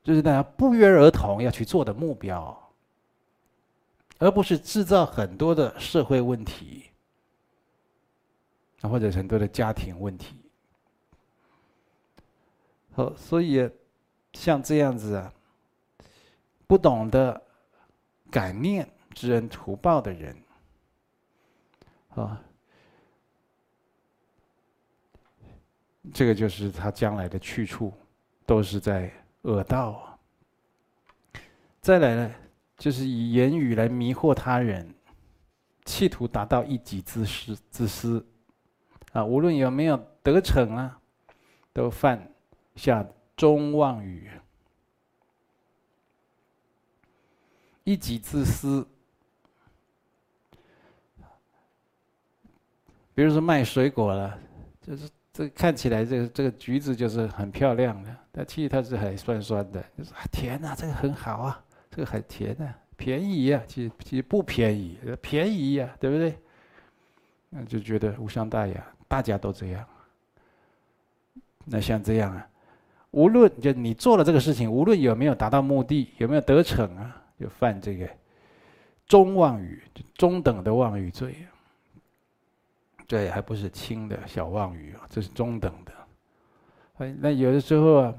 [0.04, 2.72] 就是大家不约而同要去做的目标，
[4.20, 6.86] 而不是制造很多的社会问题，
[8.82, 10.36] 啊或者很多的家庭问题。
[12.94, 13.70] 好，所以
[14.34, 15.32] 像这样子，
[16.68, 17.42] 不懂得
[18.30, 20.38] 感念知恩图报的人，
[22.10, 22.42] 啊。
[26.14, 27.94] 这个就是他将来的去处，
[28.46, 29.12] 都是在
[29.44, 30.20] 恶道。
[31.82, 32.36] 再来呢，
[32.78, 34.94] 就是以言语来迷惑他人，
[35.86, 38.26] 企图达到一己之私之私，
[39.14, 41.00] 啊，无论有没有得逞啊，
[41.72, 42.32] 都犯
[42.76, 43.06] 下
[43.36, 44.30] 中妄语。
[47.84, 48.88] 一己之私，
[53.14, 54.40] 比如说卖水果了，
[54.82, 55.10] 就是。
[55.40, 59.82] 这看起来，这个这个橘子就是很漂亮的，但其实它是很酸酸的。
[59.98, 66.38] 就是啊，甜啊，这个很好啊，这个很甜啊，便宜呀，其实其实不便宜，便宜呀，对不对？
[67.52, 69.86] 那就觉得无伤大雅，大家都这样。
[71.64, 72.46] 那像这样啊，
[73.12, 78.06] 无论就你做了这个事情，无论有没有达到目的，有没有得逞啊，就犯这个
[79.08, 79.82] 中妄语，
[80.16, 81.34] 中等的妄语罪。
[83.10, 85.92] 对，还不是轻的小妄语啊，这是中等的。
[87.00, 88.14] 哎，那有的时候啊，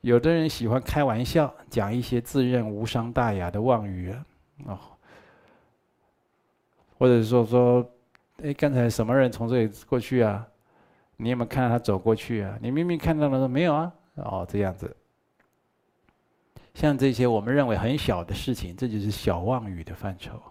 [0.00, 4.26] 有的人喜欢开玩笑，讲一些自认无伤大雅的妄语啊，
[4.64, 4.78] 哦，
[6.98, 7.88] 或者说说，
[8.42, 10.44] 哎，刚才什么人从这里过去啊？
[11.16, 12.58] 你有没有看到他走过去啊？
[12.60, 13.92] 你明明看到了，说没有啊？
[14.16, 14.96] 哦，这样子。
[16.74, 20.42] 像这些我们认为很小的事情，这就是小妄语的范畴。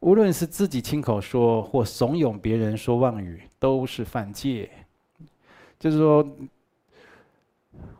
[0.00, 4.70] 无论是自己亲口说，或怂恿别人说妄语，都是犯戒。
[5.78, 6.26] 就是说，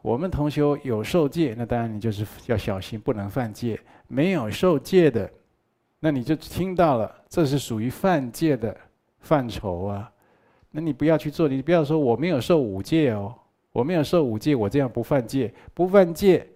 [0.00, 3.76] 我们同修有受戒，那当然你就是要小心，不能犯戒；
[4.06, 5.30] 没有受戒的，
[6.00, 8.76] 那你就听到了，这是属于犯戒的
[9.20, 10.10] 范畴啊。
[10.70, 13.34] 那你不要去做，你不要说我没有受五戒哦，
[13.72, 16.46] 我没有受五戒，我这样不犯戒，不犯戒。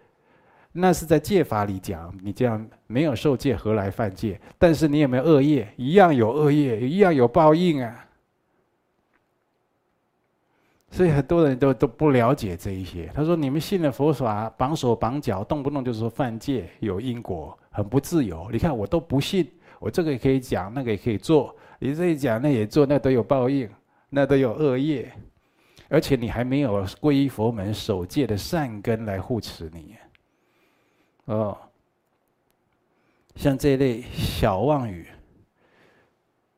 [0.73, 4.41] 那是在戒法里讲，你这样没有受戒，何来犯戒？
[4.59, 5.69] 但是你有没有恶业？
[5.77, 8.09] 一样有恶业，一样有报应啊！
[10.91, 13.11] 所以很多人都都不了解这一些。
[13.15, 18.49] 他说：“你们信了佛法，绑手绑脚，动不动就说犯戒，有因果，很不自由。
[18.51, 19.47] 你看我都不信，
[19.79, 21.55] 我这个也可以讲，那个也可以做。
[21.79, 23.69] 你这一讲，那也做，那都有报应，
[24.09, 25.11] 那都有恶业，
[25.89, 29.97] 而且你还没有皈依佛门守戒的善根来护持你。”
[31.27, 31.57] 哦，
[33.37, 35.07] 像这类小妄语，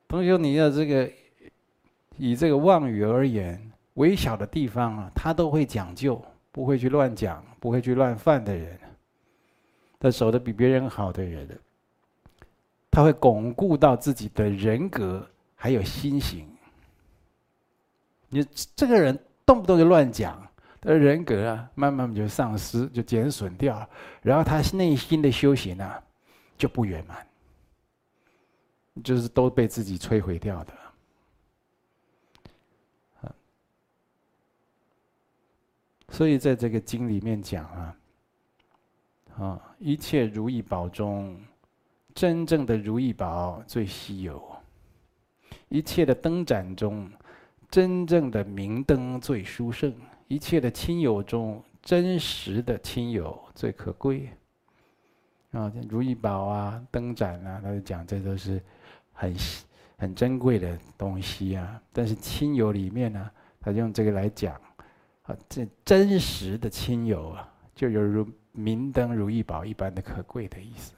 [0.07, 1.11] 同学，你要这个
[2.17, 6.19] 以这个妄语而言，微小的地方啊，他都会讲究，
[6.51, 8.79] 不会去乱讲，不会去乱犯的人，
[9.99, 11.47] 他守得比别人好的人，
[12.89, 16.49] 他会巩固到自己的人格还有心行。
[18.29, 18.43] 你
[18.75, 20.44] 这个人动不动就乱讲。
[20.85, 23.89] 而人格啊，慢慢就丧失，就减损掉，
[24.21, 26.01] 然后他内心的修行啊，
[26.57, 27.27] 就不圆满，
[29.03, 30.73] 就是都被自己摧毁掉的。
[36.09, 37.97] 所以在这个经里面讲啊，
[39.37, 41.37] 啊，一切如意宝中，
[42.13, 44.39] 真正的如意宝最稀有；
[45.67, 47.11] 一切的灯盏中，
[47.71, 49.91] 真正的明灯最殊胜。
[50.27, 54.29] 一切的亲友中，真实的亲友最可贵。
[55.51, 58.61] 啊，如意宝啊，灯盏啊，他就讲这都是
[59.13, 59.33] 很
[59.97, 61.81] 很珍贵的东西啊。
[61.93, 64.59] 但是亲友里面呢，他用这个来讲，
[65.23, 70.93] 啊，这真实的亲友啊，就有如明灯如意宝一般的可贵的意思。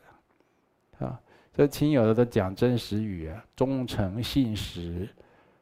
[1.00, 1.20] 啊，
[1.54, 5.08] 这亲友的都讲真实语啊，忠诚信实。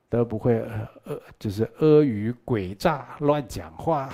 [0.07, 4.09] 都不会呃呃，就是阿谀诡诈、乱讲话，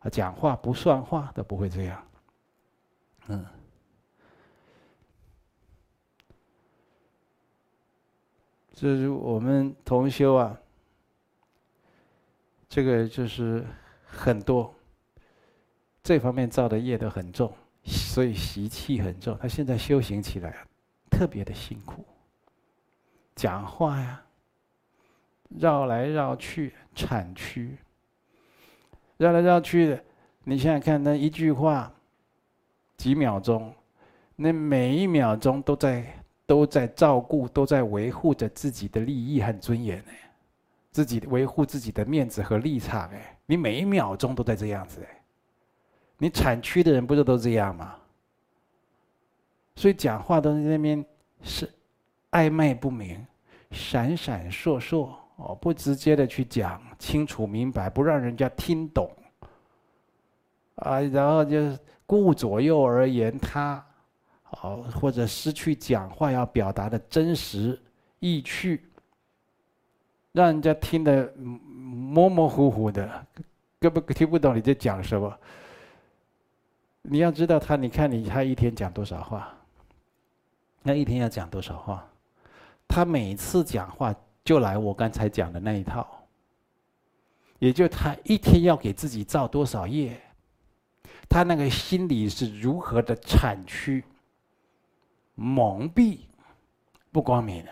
[0.00, 2.04] 啊，讲话不算话都不会这样。
[3.28, 3.46] 嗯，
[8.72, 10.58] 这是我们同修啊，
[12.68, 13.64] 这个就是
[14.04, 14.74] 很多
[16.02, 17.54] 这方面造的业都很重，
[17.84, 19.38] 所以习气很重。
[19.40, 20.66] 他现在修行起来，
[21.08, 22.04] 特别的辛苦，
[23.36, 24.20] 讲话呀。
[25.58, 27.76] 绕来绕去，产区。
[29.16, 30.04] 绕来绕去的，
[30.44, 31.92] 你想想看，那一句话，
[32.96, 33.72] 几秒钟，
[34.36, 36.04] 那每一秒钟都在
[36.46, 40.12] 都在照顾，都在维护着自己的利益和尊严呢。
[40.90, 45.22] 自己维护自己的面子和立场，哎，你每一秒钟都在这样子，哎，
[46.18, 47.94] 你产区的人不是都这样吗？
[49.74, 51.02] 所以讲话都在那边
[51.42, 51.66] 是
[52.32, 53.26] 暧昧不明、
[53.70, 59.10] 闪闪烁烁哦，不直接的去讲清楚明白，不让人家听懂
[60.76, 61.76] 啊，然后就
[62.06, 63.84] 顾左右而言他，
[64.50, 67.80] 哦，或者失去讲话要表达的真实
[68.20, 68.84] 意趣。
[70.32, 73.26] 让人家听得模模糊糊的，
[73.78, 75.38] 根本听不懂你在讲什么。
[77.02, 79.52] 你要知道他，你看你他一天讲多少话？
[80.82, 82.02] 那一天要讲多少话？
[82.88, 84.14] 他每次讲话
[84.44, 86.26] 就来我刚才讲的那一套，
[87.58, 90.20] 也就他一天要给自己造多少业，
[91.28, 94.02] 他那个心里是如何的产区
[95.34, 96.18] 蒙蔽
[97.10, 97.70] 不光明的。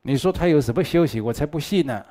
[0.00, 1.22] 你说他有什么修行？
[1.22, 2.06] 我才不信呢！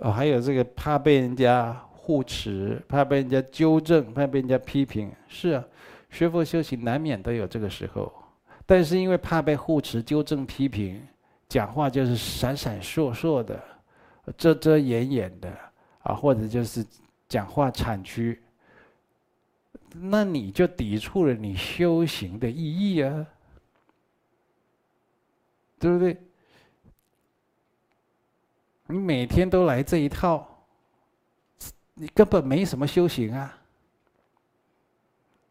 [0.00, 5.12] 哦，还有这个怕被人家护持，怕被人家纠正，怕被人家批评。
[5.28, 5.64] 是啊，
[6.10, 8.12] 学佛修行难免都有这个时候，
[8.64, 11.06] 但是因为怕被护持、纠正、批评，
[11.48, 13.62] 讲话就是闪闪烁烁的、
[14.36, 15.50] 遮遮掩掩的
[16.02, 16.84] 啊，或者就是
[17.28, 18.42] 讲话产区。
[19.94, 23.26] 那你就抵触了你修行的意义啊，
[25.78, 26.16] 对不对？
[28.86, 30.46] 你每天都来这一套，
[31.94, 33.57] 你根本没什么修行啊。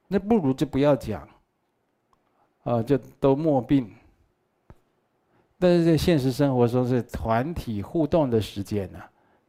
[0.07, 1.27] 那不如就不要讲，
[2.63, 3.87] 啊，就都默擯。
[5.59, 8.99] 但是在现实生活中是团体互动的时间呢，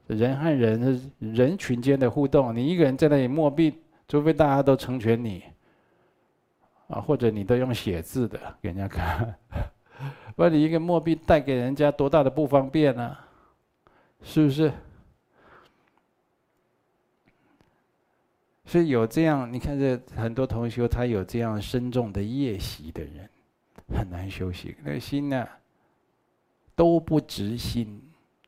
[0.06, 3.74] 人和人人群间的互动，你一个人在那里默擯。
[4.11, 5.42] 除非大家都成全你，
[6.86, 9.36] 啊，或者你都用写字的给人家看，
[10.34, 13.14] 不然你一个默擯带给人家多大的不方便呢？
[14.22, 14.72] 是不是？
[18.68, 23.26] 所以有这样，你看这很多同学，他有这样深重的业习的人，
[23.96, 24.76] 很难修行。
[24.84, 25.48] 那个心呢，
[26.76, 27.98] 都不直心，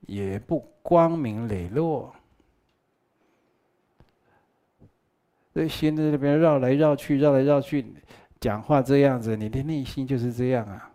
[0.03, 2.15] 也不光明磊落。
[5.55, 7.95] 那心在那边绕来绕去，绕来绕去，
[8.39, 10.93] 讲话这样子，你的内心就是这样啊。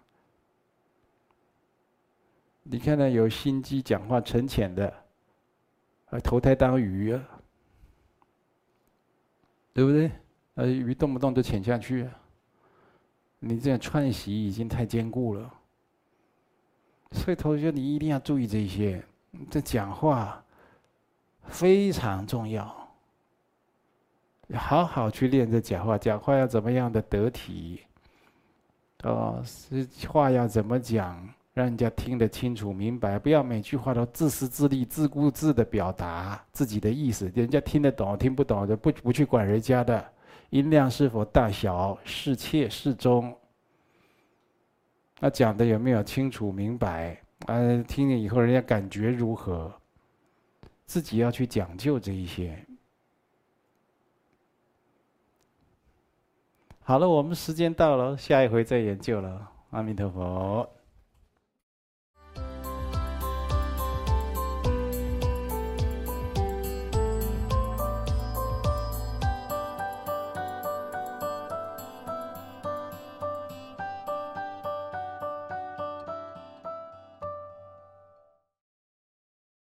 [2.62, 4.94] 你看到有心机、讲话沉潜的，
[6.12, 7.35] 啊，投胎当鱼啊，
[9.76, 10.10] 对不对？
[10.54, 12.12] 呃，鱼动不动就潜下去啊。
[13.40, 15.54] 你这样串习已经太坚固了，
[17.12, 19.04] 所以同学你一定要注意这些，
[19.52, 20.42] 这讲话
[21.44, 22.74] 非常重要。
[24.48, 27.82] 要好好去练这讲话，讲话要怎么样的得体？
[29.04, 40.06] 哦，是话要怎么讲，让人家听得清楚明白，不要每句话都自私自利、自顾自的表达自己的意思，人家听得懂听不懂的不不去管人家的，
[40.50, 43.34] 音量是否大小适切适中，
[45.22, 47.22] 那讲的有没有清楚明白？
[47.46, 47.56] 啊，
[47.88, 49.74] 听了以后人家感觉如何？
[50.86, 52.66] 自己要去讲究这一些。
[56.82, 59.50] 好了，我们时间到了，下一回再研究了。
[59.70, 60.70] 阿弥陀佛。